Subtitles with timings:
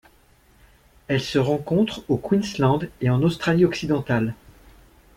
[1.07, 4.33] Elles se rencontrent au Queensland et en Australie-Occidentale.